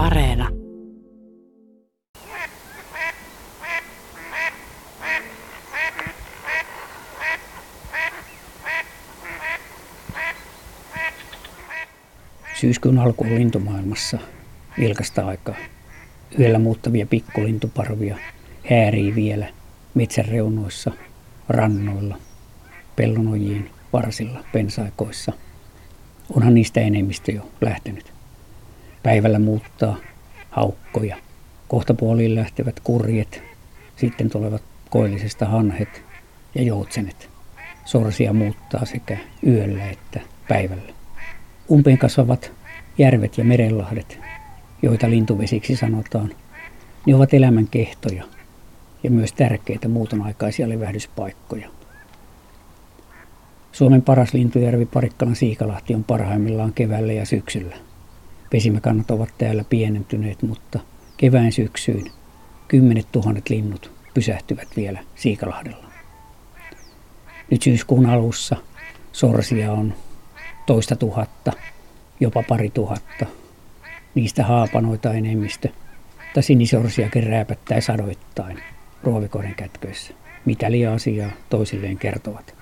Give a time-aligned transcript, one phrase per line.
[0.00, 0.48] Areena.
[12.60, 14.18] Syyskuun alku on lintumaailmassa
[14.78, 15.54] vilkasta aikaa.
[16.38, 18.18] Yöllä muuttavia pikkulintuparvia
[18.70, 19.48] häärii vielä
[19.94, 20.90] metsän reunoissa,
[21.48, 22.18] rannoilla,
[22.96, 25.32] pellonojien varsilla, pensaikoissa.
[26.36, 28.19] Onhan niistä enemmistö jo lähtenyt.
[29.02, 29.96] Päivällä muuttaa
[30.50, 31.16] haukkoja.
[31.68, 33.42] Kohta puoliin lähtevät kurjet,
[33.96, 36.02] sitten tulevat koillisesta hanhet
[36.54, 37.30] ja joutsenet.
[37.84, 40.92] Sorsia muuttaa sekä yöllä että päivällä.
[41.70, 42.52] Umpeen kasvavat
[42.98, 44.18] järvet ja merenlahdet,
[44.82, 46.30] joita lintuvesiksi sanotaan,
[47.06, 48.24] ne ovat elämän kehtoja
[49.02, 51.68] ja myös tärkeitä muutonaikaisia levähdyspaikkoja.
[53.72, 57.76] Suomen paras lintujärvi Parikkalan Siikalahti on parhaimmillaan keväällä ja syksyllä.
[58.50, 60.80] Pesimäkannat ovat täällä pienentyneet, mutta
[61.16, 62.10] kevään syksyyn
[62.68, 65.90] kymmenet tuhannet linnut pysähtyvät vielä Siikalahdella.
[67.50, 68.56] Nyt syyskuun alussa
[69.12, 69.94] sorsia on
[70.66, 71.52] toista tuhatta,
[72.20, 73.26] jopa pari tuhatta.
[74.14, 75.68] Niistä haapanoita enemmistö,
[76.24, 78.62] mutta sinisorsiakin rääpättää sadoittain
[79.02, 80.14] ruovikoiden kätköissä.
[80.44, 82.59] Mitä liian asiaa toisilleen kertovat.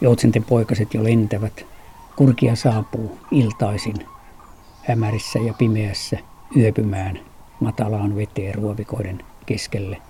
[0.00, 1.66] Joutsenten poikaset jo lentävät.
[2.16, 4.06] Kurkia saapuu iltaisin
[4.82, 6.18] hämärissä ja pimeässä
[6.56, 7.20] yöpymään
[7.60, 10.02] matalaan veteen ruovikoiden keskelle.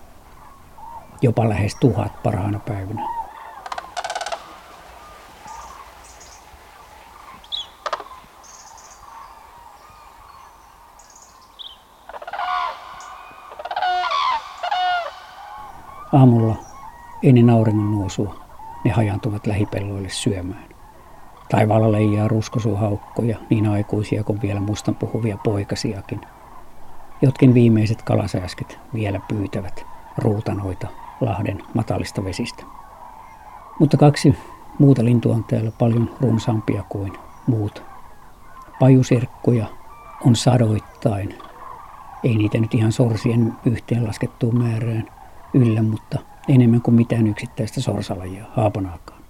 [1.23, 3.03] Jopa lähes tuhat parhaana päivänä.
[16.13, 16.57] Aamulla
[17.23, 18.48] ennen auringon nousua
[18.85, 20.69] ne hajantuvat lähipelloille syömään.
[21.49, 26.21] Taivaalla leijaa ruskosuhaukkoja, niin aikuisia kuin vielä mustan puhuvia poikasiakin.
[27.23, 29.87] Jotkin viimeiset kalasääsket vielä pyytävät
[30.19, 30.89] ruutanoita
[31.21, 32.65] Lahden matalista vesistä.
[33.81, 34.35] Mutta kaksi
[34.79, 37.13] muuta lintua on täällä paljon runsaampia kuin
[37.47, 37.83] muut.
[38.81, 39.67] Pajusirkkuja
[40.25, 41.35] on sadoittain.
[42.25, 45.05] Ei niitä nyt ihan sorsien yhteenlaskettuun määrään
[45.55, 49.23] yllä, mutta enemmän kuin mitään yksittäistä sorsalajia, haapanaakaan.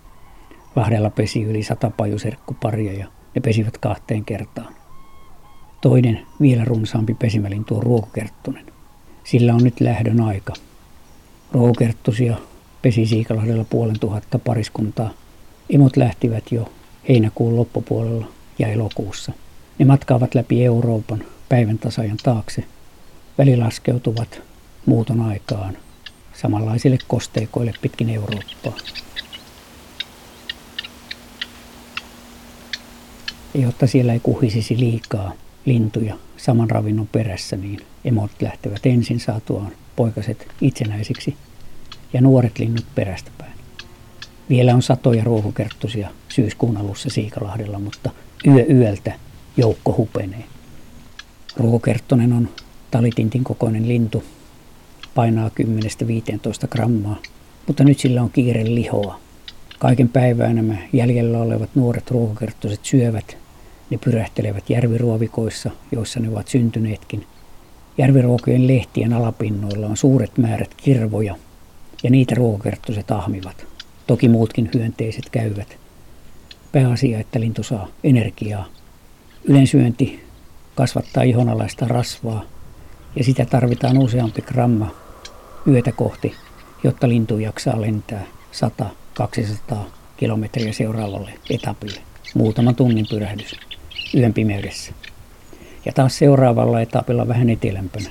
[0.76, 4.74] Lahdella pesi yli sata pajuserkkuparia ja ne pesivät kahteen kertaan.
[5.80, 8.66] Toinen, vielä runsaampi pesimälintu on ruokokerttunen.
[9.24, 10.52] Sillä on nyt lähdön aika.
[11.52, 12.36] Ruokokerttusia
[12.82, 15.10] pesi Siikalahdella puolen tuhatta pariskuntaa.
[15.70, 16.72] Emot lähtivät jo
[17.08, 18.26] heinäkuun loppupuolella
[18.58, 19.32] ja elokuussa.
[19.78, 22.64] Ne matkaavat läpi Euroopan päivän tasajan taakse.
[23.38, 24.42] Välilaskeutuvat
[24.86, 25.76] muuton aikaan
[26.40, 28.76] samanlaisille kosteikoille pitkin Eurooppaa.
[33.54, 35.32] Jotta siellä ei kuhisisi liikaa
[35.64, 41.36] lintuja saman ravinnon perässä, niin emot lähtevät ensin saatuaan poikaset itsenäisiksi
[42.12, 43.52] ja nuoret linnut perästäpäin.
[44.48, 48.10] Vielä on satoja ruohokerttusia syyskuun alussa Siikalahdella, mutta
[48.46, 49.12] yö yöltä
[49.56, 50.44] joukko hupenee.
[51.56, 52.48] Ruohokerttonen on
[52.90, 54.24] talitintin kokoinen lintu,
[55.18, 55.50] painaa
[56.64, 57.16] 10-15 grammaa,
[57.66, 59.20] mutta nyt sillä on kiire lihoa.
[59.78, 63.36] Kaiken päivää nämä jäljellä olevat nuoret ruohokerttoset syövät.
[63.90, 67.26] Ne pyrähtelevät järviruovikoissa, joissa ne ovat syntyneetkin.
[67.98, 71.34] Järviruokojen lehtien alapinnoilla on suuret määrät kirvoja,
[72.02, 73.66] ja niitä ruohokerttoset ahmivat.
[74.06, 75.78] Toki muutkin hyönteiset käyvät.
[76.72, 78.66] Pääasia, että lintu saa energiaa.
[79.44, 80.24] Ylensyönti
[80.74, 82.44] kasvattaa ihonalaista rasvaa,
[83.16, 85.07] ja sitä tarvitaan useampi gramma
[85.66, 86.34] yötä kohti,
[86.84, 88.26] jotta lintu jaksaa lentää
[89.72, 89.76] 100-200
[90.16, 92.00] kilometriä seuraavalle etapille.
[92.34, 93.56] Muutama tunnin pyrähdys
[94.14, 94.92] yön pimeydessä.
[95.84, 98.10] Ja taas seuraavalla etapilla vähän etelämpänä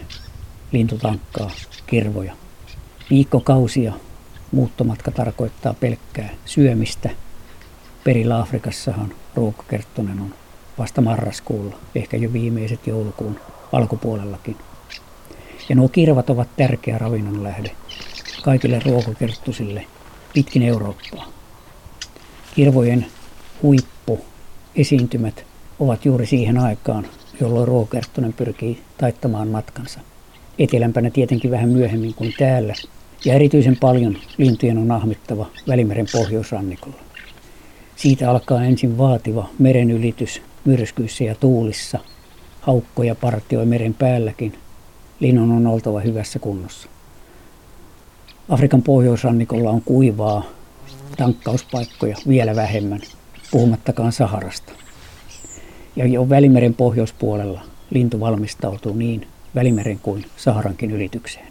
[0.71, 1.51] lintu tankkaa
[1.87, 2.33] kirvoja.
[3.09, 3.93] Viikkokausia
[4.51, 7.09] muuttomatka tarkoittaa pelkkää syömistä.
[8.03, 10.33] Perillä Afrikassahan ruokakerttonen on
[10.77, 13.39] vasta marraskuulla, ehkä jo viimeiset joulukuun
[13.71, 14.57] alkupuolellakin.
[15.69, 17.71] Ja nuo kirvat ovat tärkeä ravinnon lähde
[18.41, 19.85] kaikille ruokakerttusille
[20.33, 21.25] pitkin Eurooppaa.
[22.55, 23.05] Kirvojen
[23.63, 24.25] huippu
[24.75, 25.45] esiintymät
[25.79, 27.07] ovat juuri siihen aikaan,
[27.41, 29.99] jolloin ruokakerttunen pyrkii taittamaan matkansa.
[30.59, 32.73] Etelämpänä tietenkin vähän myöhemmin kuin täällä,
[33.25, 36.97] ja erityisen paljon lintujen on ahmittava Välimeren pohjoisrannikolla.
[37.95, 41.99] Siitä alkaa ensin vaativa meren ylitys myrskyissä ja tuulissa.
[42.61, 44.53] Haukkoja partioi meren päälläkin–
[45.19, 46.89] linnun on oltava hyvässä kunnossa.
[48.49, 50.43] Afrikan pohjoisrannikolla on kuivaa,
[51.17, 53.01] tankkauspaikkoja vielä vähemmän,
[53.51, 54.73] puhumattakaan Saharasta.
[55.95, 61.47] Ja jo Välimeren pohjoispuolella lintu valmistautuu niin Välimeren kuin Saharankin ylitykseen.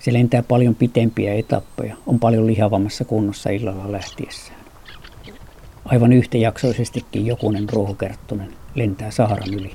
[0.00, 4.60] Se lentää paljon pitempiä etappeja, on paljon lihavammassa kunnossa illalla lähtiessään.
[5.84, 9.70] Aivan yhtäjaksoisestikin jokunen ruohokerttunen lentää Saharan yli.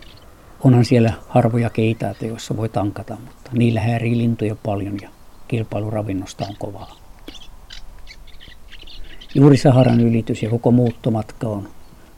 [0.63, 5.09] Onhan siellä harvoja keitaita, joissa voi tankata, mutta niillä häärii lintuja paljon ja
[5.47, 6.95] kilpailu ravinnosta on kovaa.
[9.35, 11.69] Juuri Saharan ylitys ja koko muuttomatka on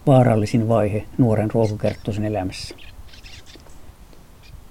[0.08, 2.76] vaarallisin vaihe nuoren ruohokerttosen elämässä.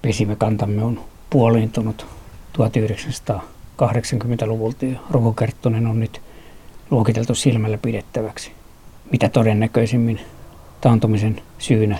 [0.02, 1.00] Pesimäkantamme on
[1.30, 2.06] puoliintunut
[2.58, 6.20] 1980-luvulta ja ruohokerttonen on nyt
[6.90, 8.52] luokiteltu silmällä pidettäväksi.
[9.12, 10.20] Mitä todennäköisimmin
[10.80, 11.98] taantumisen syynä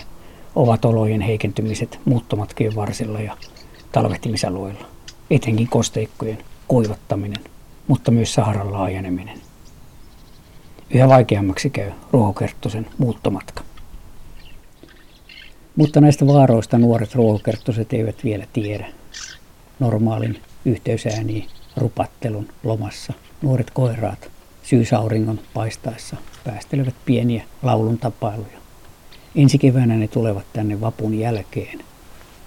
[0.59, 3.37] ovat olojen heikentymiset muuttomatkien varsilla ja
[3.91, 4.85] talvehtimisalueilla,
[5.29, 7.43] etenkin kosteikkojen kuivattaminen,
[7.87, 9.41] mutta myös Saharan laajeneminen.
[10.89, 13.63] Yhä vaikeammaksi käy ruohokerttosen muuttomatka.
[15.75, 18.87] Mutta näistä vaaroista nuoret ruohokerttoset eivät vielä tiedä.
[19.79, 21.47] Normaalin yhteysääniin
[21.77, 24.31] rupattelun lomassa nuoret koiraat
[24.63, 28.68] syysauringon paistaessa päästelevät pieniä laulun tapailuja.
[29.35, 31.79] Ensi keväänä ne tulevat tänne vapun jälkeen,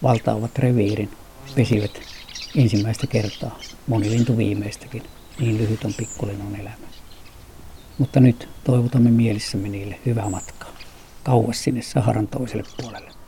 [0.02, 1.11] valtaavat reviirin,
[1.55, 2.00] pesivät
[2.56, 5.02] ensimmäistä kertaa, moni lintu viimeistäkin,
[5.40, 6.87] niin lyhyt on pikkulinnon elämä.
[7.99, 10.73] Mutta nyt toivotamme mielissämme niille hyvää matkaa,
[11.23, 13.21] kauas sinne Saharan toiselle puolelle.